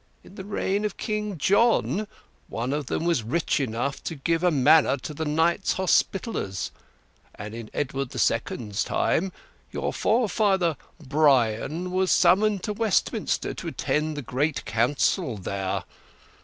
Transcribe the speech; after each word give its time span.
In 0.23 0.33
the 0.33 0.43
reign 0.43 0.83
of 0.83 0.97
King 0.97 1.37
John 1.37 2.07
one 2.47 2.73
of 2.73 2.87
them 2.87 3.05
was 3.05 3.21
rich 3.21 3.59
enough 3.59 4.03
to 4.05 4.15
give 4.15 4.43
a 4.43 4.49
manor 4.49 4.97
to 4.97 5.13
the 5.13 5.25
Knights 5.25 5.73
Hospitallers; 5.73 6.71
and 7.35 7.53
in 7.53 7.69
Edward 7.71 8.09
the 8.09 8.17
Second's 8.17 8.83
time 8.83 9.31
your 9.71 9.93
forefather 9.93 10.75
Brian 10.99 11.91
was 11.91 12.09
summoned 12.09 12.63
to 12.63 12.73
Westminster 12.73 13.53
to 13.53 13.67
attend 13.67 14.17
the 14.17 14.23
great 14.23 14.65
Council 14.65 15.37
there. 15.37 15.83